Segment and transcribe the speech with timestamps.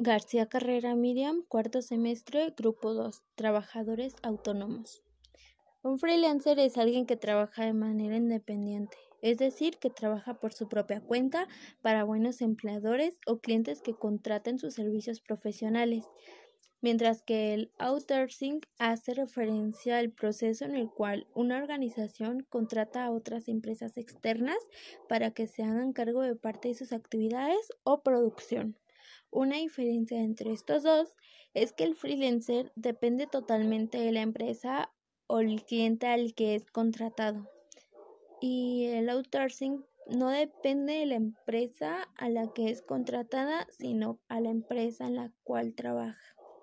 [0.00, 5.02] García Carrera Miriam, cuarto semestre, grupo 2, trabajadores autónomos.
[5.82, 10.68] Un freelancer es alguien que trabaja de manera independiente, es decir, que trabaja por su
[10.68, 11.48] propia cuenta
[11.82, 16.04] para buenos empleadores o clientes que contraten sus servicios profesionales,
[16.80, 23.10] mientras que el outsourcing hace referencia al proceso en el cual una organización contrata a
[23.10, 24.58] otras empresas externas
[25.08, 28.76] para que se hagan cargo de parte de sus actividades o producción.
[29.30, 31.16] Una diferencia entre estos dos
[31.54, 34.92] es que el freelancer depende totalmente de la empresa
[35.26, 37.48] o el cliente al que es contratado
[38.40, 44.40] y el outsourcing no depende de la empresa a la que es contratada, sino a
[44.40, 46.36] la empresa en la cual trabaja.